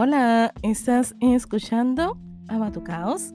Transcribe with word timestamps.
Hola, 0.00 0.54
¿estás 0.62 1.16
escuchando 1.18 2.16
Ama 2.46 2.70
tu 2.70 2.84
caos? 2.84 3.34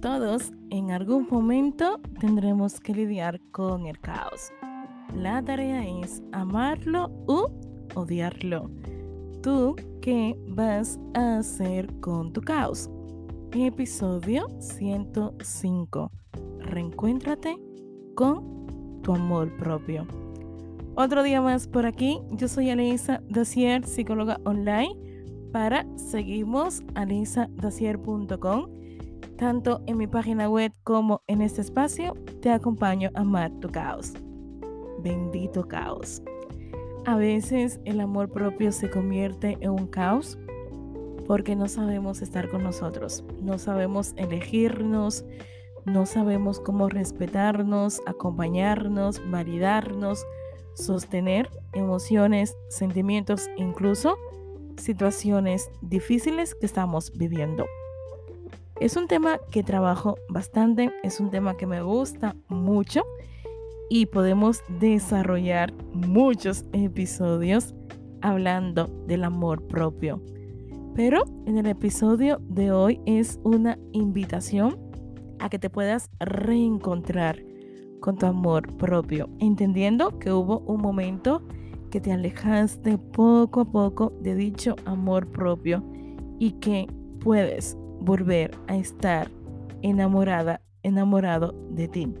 Todos 0.00 0.52
en 0.70 0.90
algún 0.90 1.28
momento 1.30 2.00
tendremos 2.18 2.80
que 2.80 2.94
lidiar 2.94 3.42
con 3.50 3.84
el 3.84 4.00
caos. 4.00 4.50
La 5.14 5.42
tarea 5.42 5.86
es 6.02 6.22
amarlo 6.32 7.10
u 7.28 7.48
odiarlo. 7.94 8.70
¿Tú 9.42 9.76
qué 10.00 10.34
vas 10.48 10.98
a 11.12 11.40
hacer 11.40 11.92
con 12.00 12.32
tu 12.32 12.40
caos? 12.40 12.88
Episodio 13.52 14.46
105. 14.60 16.10
Reencuéntrate 16.60 17.58
con 18.14 19.02
tu 19.02 19.12
amor 19.12 19.54
propio. 19.58 20.06
Otro 20.94 21.22
día 21.22 21.42
más 21.42 21.68
por 21.68 21.84
aquí. 21.84 22.18
Yo 22.30 22.48
soy 22.48 22.70
Alisa 22.70 23.20
Dacier, 23.28 23.84
psicóloga 23.84 24.40
online 24.44 25.09
para 25.52 25.86
seguimos 25.96 26.82
alisadacier.com. 26.94 28.68
Tanto 29.36 29.82
en 29.86 29.96
mi 29.96 30.06
página 30.06 30.48
web 30.48 30.72
como 30.84 31.22
en 31.26 31.40
este 31.40 31.62
espacio 31.62 32.14
te 32.42 32.50
acompaño 32.50 33.10
a 33.14 33.20
amar 33.20 33.50
tu 33.60 33.68
caos. 33.68 34.12
Bendito 35.02 35.66
caos. 35.66 36.22
A 37.06 37.16
veces 37.16 37.80
el 37.84 38.00
amor 38.00 38.30
propio 38.30 38.72
se 38.72 38.90
convierte 38.90 39.56
en 39.60 39.70
un 39.70 39.86
caos 39.86 40.38
porque 41.26 41.56
no 41.56 41.68
sabemos 41.68 42.22
estar 42.22 42.50
con 42.50 42.62
nosotros, 42.62 43.24
no 43.40 43.58
sabemos 43.58 44.14
elegirnos, 44.16 45.24
no 45.86 46.04
sabemos 46.04 46.60
cómo 46.60 46.88
respetarnos, 46.88 48.02
acompañarnos, 48.06 49.22
validarnos, 49.30 50.26
sostener 50.74 51.48
emociones, 51.72 52.56
sentimientos, 52.68 53.48
incluso 53.56 54.18
situaciones 54.80 55.70
difíciles 55.80 56.54
que 56.54 56.66
estamos 56.66 57.12
viviendo. 57.16 57.66
Es 58.80 58.96
un 58.96 59.08
tema 59.08 59.38
que 59.50 59.62
trabajo 59.62 60.16
bastante, 60.28 60.90
es 61.02 61.20
un 61.20 61.30
tema 61.30 61.56
que 61.56 61.66
me 61.66 61.82
gusta 61.82 62.34
mucho 62.48 63.02
y 63.90 64.06
podemos 64.06 64.62
desarrollar 64.80 65.72
muchos 65.92 66.64
episodios 66.72 67.74
hablando 68.22 68.86
del 69.06 69.24
amor 69.24 69.66
propio. 69.66 70.22
Pero 70.94 71.24
en 71.46 71.58
el 71.58 71.66
episodio 71.66 72.38
de 72.48 72.72
hoy 72.72 73.00
es 73.04 73.38
una 73.42 73.78
invitación 73.92 74.78
a 75.38 75.48
que 75.48 75.58
te 75.58 75.70
puedas 75.70 76.10
reencontrar 76.18 77.42
con 78.00 78.16
tu 78.16 78.26
amor 78.26 78.76
propio, 78.76 79.28
entendiendo 79.40 80.18
que 80.18 80.32
hubo 80.32 80.60
un 80.60 80.80
momento 80.80 81.42
que 81.90 82.00
te 82.00 82.12
alejaste 82.12 82.96
poco 82.98 83.60
a 83.60 83.64
poco 83.64 84.12
de 84.20 84.34
dicho 84.34 84.76
amor 84.84 85.26
propio 85.26 85.84
y 86.38 86.52
que 86.52 86.86
puedes 87.20 87.76
volver 88.00 88.52
a 88.68 88.76
estar 88.76 89.30
enamorada, 89.82 90.60
enamorado 90.82 91.54
de 91.70 91.88
ti. 91.88 92.14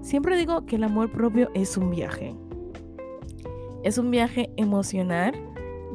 Siempre 0.00 0.36
digo 0.36 0.64
que 0.66 0.76
el 0.76 0.84
amor 0.84 1.12
propio 1.12 1.50
es 1.54 1.76
un 1.76 1.90
viaje. 1.90 2.34
Es 3.82 3.98
un 3.98 4.10
viaje 4.10 4.50
emocional 4.56 5.34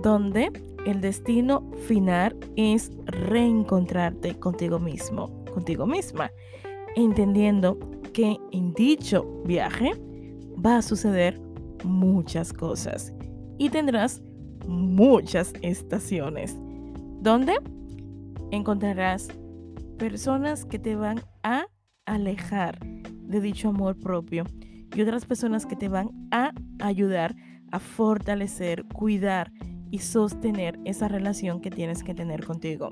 donde 0.03 0.51
el 0.85 1.01
destino 1.01 1.69
final 1.87 2.37
es 2.55 2.91
reencontrarte 3.05 4.35
contigo 4.39 4.79
mismo, 4.79 5.43
contigo 5.53 5.85
misma, 5.85 6.31
entendiendo 6.95 7.77
que 8.13 8.37
en 8.51 8.73
dicho 8.73 9.25
viaje 9.45 9.91
va 10.65 10.77
a 10.77 10.81
suceder 10.81 11.46
muchas 11.83 12.53
cosas 12.53 13.13
y 13.57 13.69
tendrás 13.69 14.21
muchas 14.67 15.53
estaciones 15.61 16.55
donde 17.21 17.55
encontrarás 18.51 19.27
personas 19.97 20.65
que 20.65 20.79
te 20.79 20.95
van 20.95 21.21
a 21.43 21.67
alejar 22.05 22.79
de 22.79 23.41
dicho 23.41 23.69
amor 23.69 23.97
propio 23.99 24.45
y 24.95 25.01
otras 25.01 25.25
personas 25.25 25.65
que 25.65 25.75
te 25.75 25.89
van 25.89 26.11
a 26.31 26.51
ayudar 26.79 27.35
a 27.71 27.79
fortalecer, 27.79 28.85
cuidar 28.85 29.51
y 29.91 29.99
sostener 29.99 30.79
esa 30.85 31.07
relación 31.07 31.59
que 31.61 31.69
tienes 31.69 32.03
que 32.03 32.13
tener 32.13 32.45
contigo. 32.45 32.91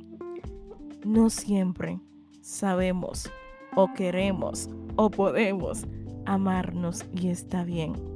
No 1.05 1.29
siempre 1.29 1.99
sabemos 2.41 3.29
o 3.75 3.93
queremos 3.93 4.69
o 4.95 5.09
podemos 5.09 5.85
amarnos 6.25 7.05
y 7.13 7.29
está 7.29 7.63
bien 7.63 8.14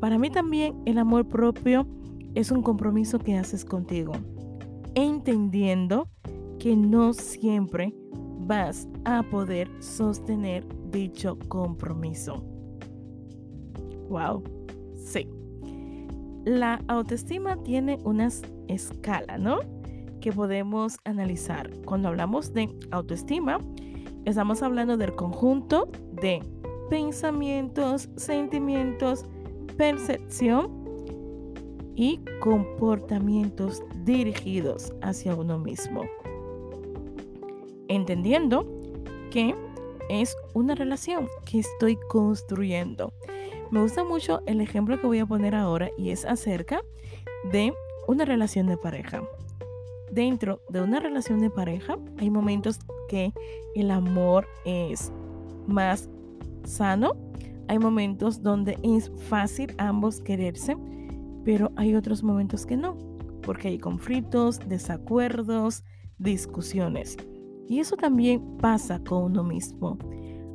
para 0.00 0.18
mí 0.18 0.30
también 0.30 0.74
el 0.84 0.98
amor 0.98 1.26
propio 1.26 1.86
es 2.34 2.50
un 2.50 2.62
compromiso 2.62 3.18
que 3.18 3.36
haces 3.36 3.64
contigo, 3.64 4.12
entendiendo 4.94 6.08
que 6.58 6.76
no 6.76 7.12
siempre 7.12 7.94
vas 8.40 8.88
a 9.04 9.22
poder 9.22 9.70
sostener 9.80 10.66
dicho 10.90 11.38
compromiso. 11.48 12.44
Wow, 14.08 14.42
sí. 14.94 15.28
La 16.44 16.80
autoestima 16.86 17.56
tiene 17.62 17.98
una 18.04 18.28
escala, 18.68 19.38
¿no? 19.38 19.58
Que 20.20 20.30
podemos 20.30 20.98
analizar. 21.04 21.70
Cuando 21.84 22.08
hablamos 22.08 22.52
de 22.52 22.68
autoestima, 22.92 23.58
estamos 24.24 24.62
hablando 24.62 24.96
del 24.96 25.14
conjunto 25.14 25.88
de 26.12 26.40
pensamientos, 26.88 28.08
sentimientos, 28.16 29.24
percepción 29.76 30.86
y 31.94 32.20
comportamientos 32.40 33.82
dirigidos 34.04 34.92
hacia 35.02 35.34
uno 35.34 35.58
mismo. 35.58 36.02
Entendiendo 37.88 38.66
que 39.30 39.54
es 40.08 40.36
una 40.54 40.74
relación 40.74 41.28
que 41.44 41.58
estoy 41.60 41.96
construyendo. 42.08 43.12
Me 43.70 43.80
gusta 43.80 44.04
mucho 44.04 44.42
el 44.46 44.60
ejemplo 44.60 45.00
que 45.00 45.06
voy 45.06 45.18
a 45.18 45.26
poner 45.26 45.54
ahora 45.54 45.90
y 45.98 46.10
es 46.10 46.24
acerca 46.24 46.82
de 47.50 47.72
una 48.06 48.24
relación 48.24 48.66
de 48.66 48.76
pareja. 48.76 49.22
Dentro 50.10 50.60
de 50.68 50.82
una 50.82 51.00
relación 51.00 51.40
de 51.40 51.50
pareja 51.50 51.98
hay 52.18 52.30
momentos 52.30 52.78
que 53.08 53.32
el 53.74 53.90
amor 53.90 54.46
es 54.64 55.10
más 55.66 56.08
sano 56.64 57.14
hay 57.68 57.78
momentos 57.78 58.42
donde 58.42 58.78
es 58.82 59.10
fácil 59.28 59.74
ambos 59.78 60.20
quererse, 60.20 60.76
pero 61.44 61.72
hay 61.76 61.94
otros 61.94 62.22
momentos 62.22 62.66
que 62.66 62.76
no, 62.76 62.96
porque 63.42 63.68
hay 63.68 63.78
conflictos, 63.78 64.60
desacuerdos, 64.68 65.84
discusiones. 66.18 67.16
Y 67.68 67.80
eso 67.80 67.96
también 67.96 68.58
pasa 68.58 69.02
con 69.02 69.24
uno 69.24 69.42
mismo. 69.42 69.98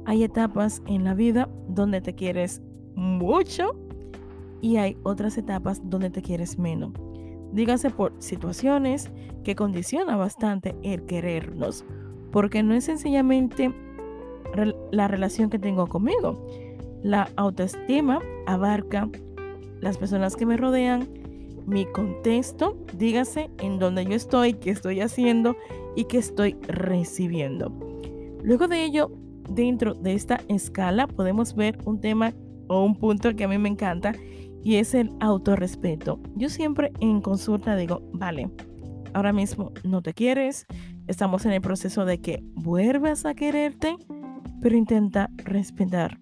Hay 0.06 0.24
etapas 0.24 0.82
en 0.88 1.04
la 1.04 1.14
vida 1.14 1.50
donde 1.68 2.02
te 2.02 2.16
quieres 2.16 2.62
mucho 2.96 3.76
y 4.62 4.78
hay 4.78 4.98
otras 5.04 5.38
etapas 5.38 5.82
donde 5.90 6.10
te 6.10 6.22
quieres 6.22 6.58
menos. 6.58 6.94
Dígase 7.52 7.90
por 7.90 8.14
situaciones 8.20 9.12
que 9.44 9.56
condiciona 9.56 10.16
bastante 10.16 10.76
el 10.84 11.06
querernos, 11.06 11.84
porque 12.32 12.64
no 12.64 12.74
es 12.74 12.86
sencillamente 12.86 13.74
la 14.92 15.08
relación 15.08 15.50
que 15.50 15.60
tengo 15.60 15.88
conmigo, 15.88 16.46
la 17.04 17.30
autoestima 17.36 18.20
abarca 18.46 19.10
las 19.82 19.98
personas 19.98 20.36
que 20.36 20.46
me 20.46 20.58
rodean, 20.58 21.08
mi 21.66 21.86
contexto, 21.86 22.78
dígase 22.94 23.50
en 23.60 23.80
donde 23.80 24.06
yo 24.06 24.14
estoy, 24.14 24.54
qué 24.54 24.72
estoy 24.72 25.02
haciendo 25.02 25.56
y 25.96 26.06
qué 26.06 26.18
estoy 26.18 26.58
recibiendo. 26.68 27.72
Luego 28.44 28.68
de 28.68 28.84
ello, 28.84 29.12
dentro 29.50 29.94
de 29.94 30.14
esta 30.14 30.40
escala 30.48 31.08
podemos 31.08 31.56
ver 31.56 31.78
un 31.86 32.00
tema 32.00 32.34
o 32.68 32.84
un 32.84 32.96
punto 32.96 33.36
que 33.36 33.44
a 33.44 33.48
mí 33.48 33.58
me 33.58 33.70
encanta 33.70 34.14
y 34.64 34.76
es 34.76 34.94
el 34.94 35.12
autorrespeto. 35.20 36.20
Yo 36.36 36.50
siempre 36.50 36.92
en 37.00 37.22
consulta 37.22 37.76
digo, 37.76 38.02
vale, 38.14 38.50
ahora 39.14 39.34
mismo 39.34 39.72
no 39.84 40.02
te 40.02 40.14
quieres, 40.14 40.66
estamos 41.08 41.46
en 41.46 41.54
el 41.54 41.62
proceso 41.62 42.06
de 42.06 42.20
que 42.20 42.44
vuelvas 42.54 43.26
a 43.26 43.34
quererte, 43.34 43.96
pero 44.62 44.78
intenta 44.78 45.30
respetar 45.38 46.20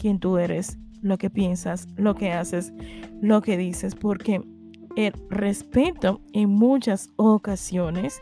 quién 0.00 0.18
tú 0.18 0.38
eres, 0.38 0.78
lo 1.02 1.18
que 1.18 1.30
piensas, 1.30 1.86
lo 1.96 2.14
que 2.14 2.32
haces, 2.32 2.72
lo 3.20 3.42
que 3.42 3.56
dices, 3.56 3.94
porque 3.94 4.42
el 4.96 5.12
respeto 5.28 6.20
en 6.32 6.48
muchas 6.50 7.10
ocasiones 7.16 8.20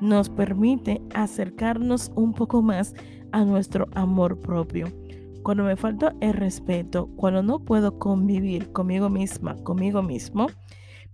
nos 0.00 0.30
permite 0.30 1.02
acercarnos 1.14 2.10
un 2.14 2.32
poco 2.32 2.62
más 2.62 2.94
a 3.32 3.44
nuestro 3.44 3.88
amor 3.94 4.40
propio. 4.40 4.86
Cuando 5.42 5.64
me 5.64 5.76
falta 5.76 6.14
el 6.20 6.32
respeto, 6.32 7.08
cuando 7.16 7.42
no 7.42 7.60
puedo 7.60 7.98
convivir 7.98 8.72
conmigo 8.72 9.10
misma, 9.10 9.56
conmigo 9.56 10.02
mismo, 10.02 10.46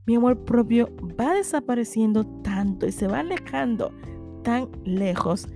mi 0.07 0.17
amor 0.17 0.45
propio 0.45 0.91
va 1.21 1.35
desapareciendo 1.35 2.25
tanto 2.43 2.87
y 2.87 2.93
se 2.93 3.09
va 3.09 3.21
alejando 3.21 3.93
tan 4.43 4.69
lejos 4.85 5.49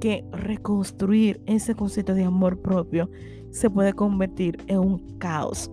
que 0.00 0.24
reconstruir 0.32 1.40
ese 1.46 1.74
concepto 1.74 2.14
de 2.14 2.24
amor 2.24 2.60
propio 2.60 3.08
se 3.54 3.70
puede 3.70 3.92
convertir 3.92 4.58
en 4.66 4.78
un 4.80 5.18
caos. 5.18 5.70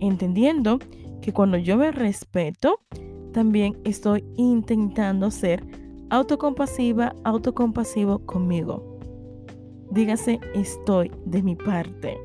Entendiendo 0.00 0.78
que 1.20 1.32
cuando 1.32 1.56
yo 1.56 1.76
me 1.76 1.90
respeto, 1.90 2.80
también 3.32 3.76
estoy 3.84 4.24
intentando 4.36 5.30
ser 5.32 5.64
autocompasiva, 6.10 7.14
autocompasivo 7.24 8.20
conmigo. 8.20 9.00
Dígase, 9.90 10.38
estoy 10.54 11.10
de 11.26 11.42
mi 11.42 11.56
parte, 11.56 12.16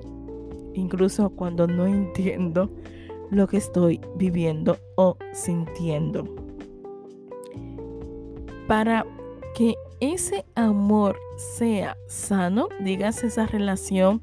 incluso 0.75 1.31
cuando 1.31 1.65
no 1.65 1.87
entiendo 1.87 2.71
lo 3.31 3.47
que 3.47 3.57
estoy 3.57 3.99
viviendo 4.17 4.77
o 4.95 5.17
sintiendo. 5.31 6.23
Para 8.67 9.05
que 9.55 9.73
ese 9.99 10.45
amor 10.53 11.17
sea 11.57 11.97
sano, 12.07 12.67
digas 12.79 13.23
esa 13.23 13.47
relación 13.47 14.21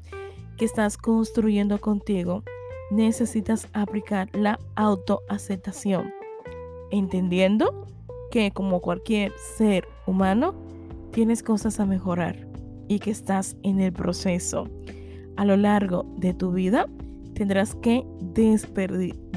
que 0.61 0.65
estás 0.65 0.95
construyendo 0.95 1.81
contigo, 1.81 2.43
necesitas 2.91 3.67
aplicar 3.73 4.29
la 4.31 4.59
autoaceptación, 4.75 6.13
entendiendo 6.91 7.87
que 8.29 8.51
como 8.51 8.79
cualquier 8.79 9.33
ser 9.57 9.87
humano, 10.05 10.53
tienes 11.09 11.41
cosas 11.41 11.79
a 11.79 11.87
mejorar 11.87 12.47
y 12.87 12.99
que 12.99 13.09
estás 13.09 13.57
en 13.63 13.79
el 13.79 13.91
proceso. 13.91 14.69
A 15.35 15.45
lo 15.45 15.57
largo 15.57 16.05
de 16.17 16.35
tu 16.35 16.51
vida 16.51 16.85
tendrás 17.33 17.73
que 17.73 18.05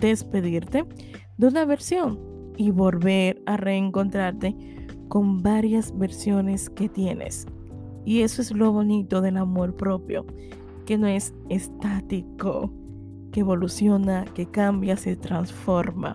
despedirte 0.03 0.85
de 1.39 1.47
una 1.47 1.65
versión 1.65 2.21
y 2.59 2.71
volver 2.71 3.41
a 3.47 3.57
reencontrarte 3.57 4.55
con 5.09 5.43
varias 5.43 5.97
versiones 5.97 6.69
que 6.69 6.91
tienes. 6.91 7.47
Y 8.05 8.21
eso 8.21 8.43
es 8.43 8.51
lo 8.51 8.71
bonito 8.73 9.23
del 9.23 9.39
amor 9.39 9.75
propio, 9.75 10.27
que 10.85 10.99
no 10.99 11.07
es 11.07 11.35
estático, 11.49 12.71
que 13.33 13.41
evoluciona, 13.41 14.25
que 14.35 14.47
cambia, 14.47 14.97
se 14.97 15.17
transforma. 15.17 16.15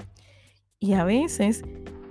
Y 0.79 0.93
a 0.93 1.03
veces 1.03 1.63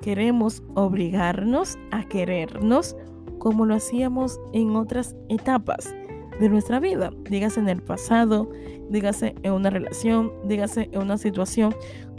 queremos 0.03 0.63
obligarnos 0.75 1.79
a 1.91 2.05
querernos 2.05 2.97
como 3.39 3.67
lo 3.67 3.75
hacíamos 3.75 4.41
en 4.53 4.77
otras 4.77 5.17
etapas 5.29 5.95
de 6.41 6.49
nuestra 6.49 6.79
vida, 6.79 7.11
dígase 7.29 7.61
en 7.61 7.69
el 7.69 7.83
pasado, 7.83 8.49
dígase 8.91 9.35
en 9.43 9.53
una 9.53 9.71
relación, 9.71 10.33
dígase 10.47 10.89
en 10.93 11.03
una 11.03 11.19
situación 11.19 11.75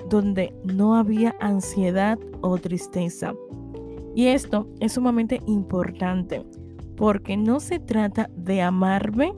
donde 0.10 0.54
no 0.64 0.96
había 0.96 1.36
ansiedad 1.40 2.20
o 2.42 2.58
tristeza. 2.58 3.34
Y 4.16 4.28
esto 4.28 4.68
es 4.80 4.94
sumamente 4.94 5.40
importante 5.46 6.44
porque 6.98 7.38
no 7.38 7.60
se 7.60 7.80
trata 7.80 8.30
de 8.36 8.62
amarme 8.62 9.34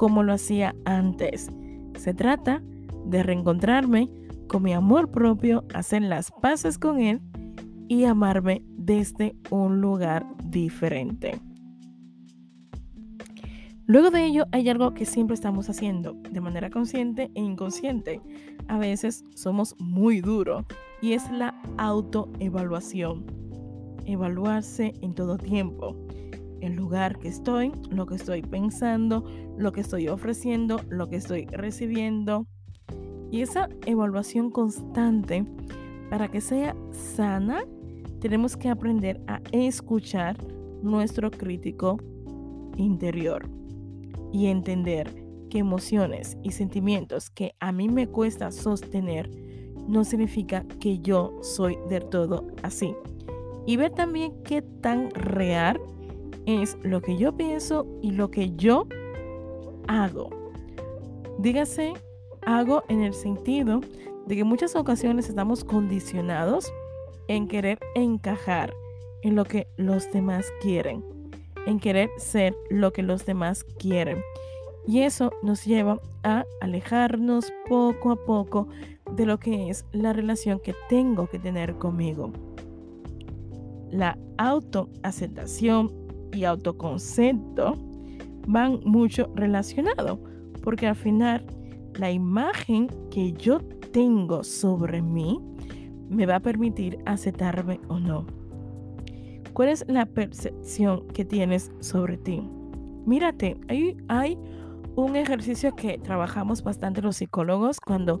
como 0.00 0.22
lo 0.22 0.32
hacía 0.32 0.74
antes. 0.86 1.50
Se 1.98 2.14
trata 2.14 2.62
de 3.04 3.22
reencontrarme 3.22 4.10
con 4.48 4.62
mi 4.62 4.72
amor 4.72 5.10
propio, 5.10 5.66
hacer 5.74 6.00
las 6.00 6.30
paces 6.30 6.78
con 6.78 7.00
él 7.00 7.20
y 7.86 8.04
amarme 8.04 8.64
desde 8.70 9.36
un 9.50 9.82
lugar 9.82 10.24
diferente. 10.42 11.38
Luego 13.84 14.10
de 14.10 14.24
ello 14.24 14.46
hay 14.52 14.70
algo 14.70 14.94
que 14.94 15.04
siempre 15.04 15.34
estamos 15.34 15.68
haciendo 15.68 16.14
de 16.14 16.40
manera 16.40 16.70
consciente 16.70 17.30
e 17.34 17.42
inconsciente. 17.42 18.22
A 18.68 18.78
veces 18.78 19.22
somos 19.34 19.76
muy 19.78 20.22
duros 20.22 20.64
y 21.02 21.12
es 21.12 21.30
la 21.30 21.60
autoevaluación. 21.76 23.26
Evaluarse 24.06 24.94
en 25.02 25.14
todo 25.14 25.36
tiempo. 25.36 25.94
El 26.60 26.74
lugar 26.74 27.18
que 27.18 27.28
estoy, 27.28 27.72
lo 27.90 28.06
que 28.06 28.16
estoy 28.16 28.42
pensando, 28.42 29.24
lo 29.56 29.72
que 29.72 29.80
estoy 29.80 30.08
ofreciendo, 30.08 30.80
lo 30.88 31.08
que 31.08 31.16
estoy 31.16 31.46
recibiendo. 31.46 32.46
Y 33.30 33.42
esa 33.42 33.68
evaluación 33.86 34.50
constante, 34.50 35.44
para 36.10 36.28
que 36.28 36.40
sea 36.40 36.74
sana, 36.90 37.64
tenemos 38.20 38.56
que 38.56 38.68
aprender 38.68 39.20
a 39.26 39.40
escuchar 39.52 40.36
nuestro 40.82 41.30
crítico 41.30 41.98
interior 42.76 43.48
y 44.32 44.46
entender 44.46 45.24
que 45.48 45.58
emociones 45.58 46.36
y 46.42 46.52
sentimientos 46.52 47.30
que 47.30 47.54
a 47.60 47.72
mí 47.72 47.88
me 47.88 48.06
cuesta 48.06 48.50
sostener 48.52 49.30
no 49.88 50.04
significa 50.04 50.64
que 50.78 51.00
yo 51.00 51.36
soy 51.42 51.76
del 51.88 52.04
todo 52.06 52.46
así. 52.62 52.94
Y 53.66 53.76
ver 53.76 53.90
también 53.90 54.32
qué 54.44 54.62
tan 54.62 55.10
real 55.10 55.80
es 56.50 56.76
lo 56.82 57.00
que 57.00 57.16
yo 57.16 57.36
pienso 57.36 57.86
y 58.02 58.12
lo 58.12 58.30
que 58.30 58.54
yo 58.56 58.86
hago. 59.88 60.30
Dígase, 61.38 61.94
hago 62.46 62.84
en 62.88 63.02
el 63.02 63.14
sentido 63.14 63.80
de 64.26 64.36
que 64.36 64.44
muchas 64.44 64.76
ocasiones 64.76 65.28
estamos 65.28 65.64
condicionados 65.64 66.72
en 67.28 67.48
querer 67.48 67.78
encajar 67.94 68.72
en 69.22 69.36
lo 69.36 69.44
que 69.44 69.66
los 69.76 70.10
demás 70.12 70.46
quieren 70.60 71.02
en 71.66 71.78
querer 71.78 72.10
ser 72.16 72.56
lo 72.68 72.92
que 72.92 73.02
los 73.02 73.26
demás 73.26 73.64
quieren. 73.78 74.22
Y 74.86 75.00
eso 75.00 75.32
nos 75.42 75.64
lleva 75.64 75.98
a 76.22 76.44
alejarnos 76.60 77.52
poco 77.68 78.10
a 78.12 78.16
poco 78.16 78.68
de 79.12 79.26
lo 79.26 79.38
que 79.38 79.70
es 79.70 79.84
la 79.92 80.12
relación 80.12 80.60
que 80.60 80.74
tengo 80.88 81.26
que 81.26 81.38
tener 81.38 81.76
conmigo. 81.76 82.32
La 83.90 84.18
autoaceptación 84.38 85.92
y 86.32 86.44
autoconcepto 86.44 87.76
van 88.46 88.80
mucho 88.84 89.30
relacionados, 89.34 90.18
porque 90.62 90.86
al 90.86 90.96
final 90.96 91.44
la 91.94 92.10
imagen 92.10 92.88
que 93.10 93.32
yo 93.32 93.60
tengo 93.92 94.44
sobre 94.44 95.02
mí 95.02 95.40
me 96.08 96.26
va 96.26 96.36
a 96.36 96.40
permitir 96.40 96.98
aceptarme 97.06 97.80
o 97.88 97.98
no. 97.98 98.26
¿Cuál 99.52 99.68
es 99.68 99.84
la 99.88 100.06
percepción 100.06 101.06
que 101.08 101.24
tienes 101.24 101.70
sobre 101.80 102.16
ti? 102.16 102.42
Mírate, 103.04 103.56
hay, 103.68 103.96
hay 104.08 104.38
un 104.96 105.16
ejercicio 105.16 105.74
que 105.74 105.98
trabajamos 105.98 106.62
bastante 106.62 107.02
los 107.02 107.16
psicólogos 107.16 107.80
cuando 107.80 108.20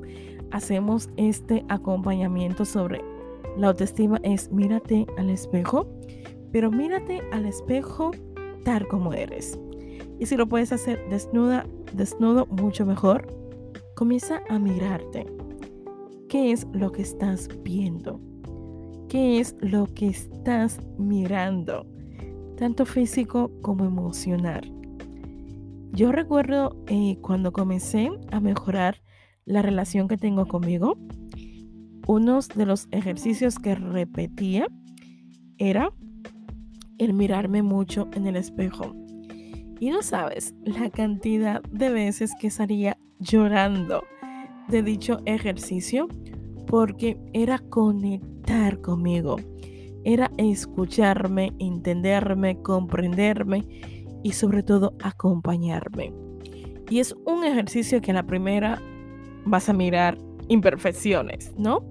hacemos 0.50 1.08
este 1.16 1.64
acompañamiento 1.68 2.64
sobre 2.64 3.00
la 3.56 3.68
autoestima 3.68 4.20
es 4.22 4.50
mírate 4.52 5.06
al 5.18 5.30
espejo, 5.30 5.86
pero 6.52 6.70
mírate 6.70 7.20
al 7.32 7.46
espejo 7.46 8.10
tal 8.64 8.86
como 8.88 9.12
eres. 9.12 9.58
Y 10.18 10.26
si 10.26 10.36
lo 10.36 10.48
puedes 10.48 10.72
hacer 10.72 11.00
desnuda, 11.08 11.66
desnudo, 11.94 12.46
mucho 12.46 12.84
mejor. 12.84 13.26
Comienza 13.96 14.42
a 14.48 14.58
mirarte. 14.58 15.26
¿Qué 16.28 16.52
es 16.52 16.66
lo 16.72 16.92
que 16.92 17.02
estás 17.02 17.48
viendo? 17.62 18.20
qué 19.10 19.40
es 19.40 19.56
lo 19.60 19.86
que 19.92 20.06
estás 20.06 20.78
mirando, 20.96 21.84
tanto 22.56 22.86
físico 22.86 23.50
como 23.60 23.84
emocional. 23.84 24.72
Yo 25.92 26.12
recuerdo 26.12 26.76
eh, 26.86 27.18
cuando 27.20 27.52
comencé 27.52 28.08
a 28.30 28.38
mejorar 28.38 29.02
la 29.44 29.62
relación 29.62 30.06
que 30.06 30.16
tengo 30.16 30.46
conmigo, 30.46 30.96
uno 32.06 32.38
de 32.54 32.66
los 32.66 32.86
ejercicios 32.92 33.58
que 33.58 33.74
repetía 33.74 34.68
era 35.58 35.92
el 37.00 37.14
mirarme 37.14 37.62
mucho 37.62 38.08
en 38.12 38.26
el 38.26 38.36
espejo. 38.36 38.94
Y 39.80 39.90
no 39.90 40.02
sabes 40.02 40.54
la 40.62 40.90
cantidad 40.90 41.62
de 41.62 41.88
veces 41.88 42.32
que 42.38 42.50
salía 42.50 42.98
llorando 43.18 44.04
de 44.68 44.82
dicho 44.82 45.20
ejercicio 45.24 46.06
porque 46.66 47.18
era 47.32 47.58
conectar 47.58 48.80
conmigo, 48.82 49.36
era 50.04 50.30
escucharme, 50.36 51.52
entenderme, 51.58 52.60
comprenderme 52.62 53.64
y 54.22 54.32
sobre 54.32 54.62
todo 54.62 54.94
acompañarme. 55.02 56.12
Y 56.90 57.00
es 57.00 57.16
un 57.24 57.44
ejercicio 57.44 58.02
que 58.02 58.10
en 58.10 58.16
la 58.16 58.26
primera 58.26 58.80
vas 59.46 59.70
a 59.70 59.72
mirar 59.72 60.18
imperfecciones, 60.48 61.54
¿no? 61.56 61.82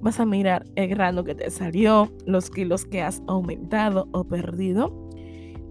Vas 0.00 0.20
a 0.20 0.26
mirar 0.26 0.64
el 0.76 0.88
grano 0.88 1.24
que 1.24 1.34
te 1.34 1.50
salió, 1.50 2.10
los 2.26 2.50
kilos 2.50 2.84
que 2.84 3.02
has 3.02 3.22
aumentado 3.26 4.08
o 4.12 4.24
perdido. 4.24 5.08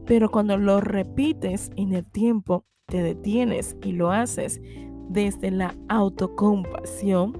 Pero 0.05 0.29
cuando 0.29 0.57
lo 0.57 0.81
repites 0.81 1.71
en 1.75 1.93
el 1.93 2.05
tiempo, 2.05 2.65
te 2.87 3.01
detienes 3.01 3.75
y 3.83 3.93
lo 3.93 4.11
haces 4.11 4.61
desde 5.09 5.51
la 5.51 5.73
autocompasión, 5.89 7.33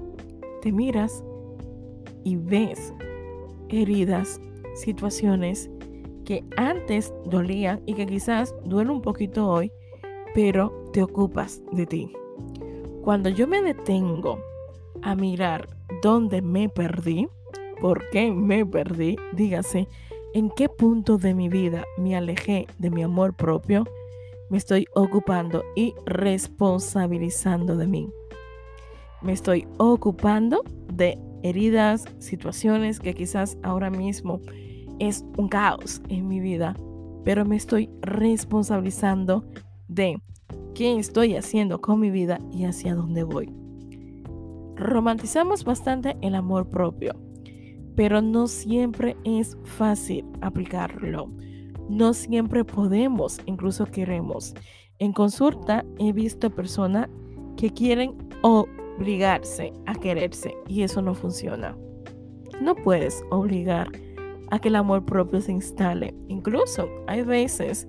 te 0.62 0.72
miras 0.72 1.24
y 2.24 2.36
ves 2.36 2.92
heridas, 3.68 4.40
situaciones 4.74 5.70
que 6.24 6.44
antes 6.56 7.14
dolían 7.24 7.80
y 7.86 7.94
que 7.94 8.06
quizás 8.06 8.54
duelen 8.64 8.90
un 8.90 9.02
poquito 9.02 9.48
hoy, 9.48 9.70
pero 10.34 10.90
te 10.92 11.02
ocupas 11.02 11.62
de 11.72 11.86
ti. 11.86 12.12
Cuando 13.02 13.28
yo 13.28 13.46
me 13.46 13.62
detengo 13.62 14.40
a 15.02 15.14
mirar 15.14 15.68
dónde 16.02 16.42
me 16.42 16.68
perdí, 16.68 17.28
por 17.80 18.08
qué 18.10 18.32
me 18.32 18.64
perdí, 18.64 19.16
dígase, 19.32 19.88
en 20.34 20.50
qué 20.50 20.68
punto 20.68 21.18
de 21.18 21.34
mi 21.34 21.48
vida 21.48 21.84
me 21.98 22.16
alejé 22.16 22.66
de 22.78 22.90
mi 22.90 23.02
amor 23.02 23.34
propio, 23.34 23.84
me 24.50 24.58
estoy 24.58 24.86
ocupando 24.94 25.64
y 25.74 25.94
responsabilizando 26.04 27.76
de 27.76 27.86
mí. 27.86 28.10
Me 29.22 29.32
estoy 29.32 29.66
ocupando 29.78 30.62
de 30.92 31.18
heridas, 31.42 32.04
situaciones 32.18 33.00
que 33.00 33.14
quizás 33.14 33.56
ahora 33.62 33.90
mismo 33.90 34.40
es 34.98 35.24
un 35.36 35.48
caos 35.48 36.00
en 36.08 36.28
mi 36.28 36.40
vida, 36.40 36.76
pero 37.24 37.44
me 37.44 37.56
estoy 37.56 37.90
responsabilizando 38.02 39.44
de 39.88 40.16
qué 40.74 40.98
estoy 40.98 41.36
haciendo 41.36 41.80
con 41.80 42.00
mi 42.00 42.10
vida 42.10 42.38
y 42.52 42.64
hacia 42.64 42.94
dónde 42.94 43.24
voy. 43.24 43.65
Romantizamos 44.76 45.64
bastante 45.64 46.16
el 46.20 46.34
amor 46.34 46.68
propio, 46.68 47.14
pero 47.94 48.20
no 48.20 48.46
siempre 48.46 49.16
es 49.24 49.56
fácil 49.64 50.24
aplicarlo. 50.42 51.30
No 51.88 52.12
siempre 52.14 52.64
podemos, 52.64 53.40
incluso 53.46 53.86
queremos. 53.86 54.54
En 54.98 55.12
consulta 55.12 55.84
he 55.98 56.12
visto 56.12 56.50
personas 56.50 57.08
que 57.56 57.70
quieren 57.70 58.16
obligarse 58.42 59.72
a 59.86 59.94
quererse 59.94 60.54
y 60.68 60.82
eso 60.82 61.00
no 61.00 61.14
funciona. 61.14 61.76
No 62.60 62.74
puedes 62.74 63.22
obligar 63.30 63.88
a 64.50 64.58
que 64.58 64.68
el 64.68 64.76
amor 64.76 65.04
propio 65.04 65.40
se 65.40 65.52
instale. 65.52 66.14
Incluso 66.28 66.88
hay 67.06 67.22
veces 67.22 67.88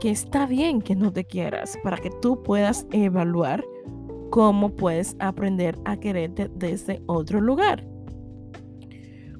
que 0.00 0.10
está 0.10 0.46
bien 0.46 0.80
que 0.80 0.94
no 0.94 1.12
te 1.12 1.24
quieras 1.24 1.78
para 1.82 1.96
que 1.96 2.10
tú 2.10 2.42
puedas 2.42 2.86
evaluar 2.92 3.64
cómo 4.34 4.70
puedes 4.70 5.14
aprender 5.20 5.78
a 5.84 5.96
quererte 5.96 6.50
desde 6.56 7.00
otro 7.06 7.40
lugar. 7.40 7.86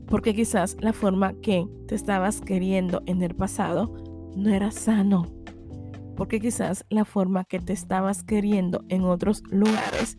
Porque 0.07 0.37
quizás 0.37 0.77
la 0.79 0.93
forma 0.93 1.35
que 1.43 1.67
te 1.89 1.97
estabas 1.97 2.41
queriendo 2.41 3.03
en 3.07 3.21
el 3.21 3.35
pasado 3.35 3.93
no 4.37 4.51
era 4.51 4.71
sano. 4.71 5.27
Porque 6.15 6.39
quizás 6.39 6.87
la 6.91 7.05
forma 7.05 7.43
que 7.43 7.59
te 7.59 7.73
estabas 7.73 8.23
queriendo 8.23 8.85
en 8.89 9.03
otros 9.03 9.43
lugares 9.51 10.17